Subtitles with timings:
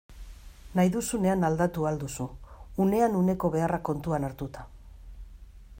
[0.77, 2.27] Nahi duzunean aldatu ahal duzu,
[2.87, 4.65] unean uneko beharrak kontuan hartuta.